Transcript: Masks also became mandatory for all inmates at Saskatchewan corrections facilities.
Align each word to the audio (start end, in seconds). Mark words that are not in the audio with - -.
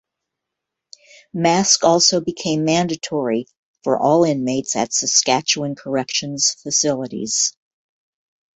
Masks 1.31 1.83
also 1.83 2.21
became 2.21 2.65
mandatory 2.65 3.45
for 3.83 3.99
all 3.99 4.23
inmates 4.23 4.75
at 4.75 4.91
Saskatchewan 4.93 5.75
corrections 5.75 6.55
facilities. 6.63 7.55